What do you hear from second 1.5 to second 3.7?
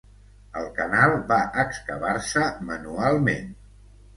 excavar-se manualment.